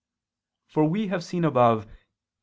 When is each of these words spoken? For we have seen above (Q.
For 0.65 0.83
we 0.83 1.09
have 1.09 1.23
seen 1.23 1.45
above 1.45 1.85
(Q. 1.85 1.93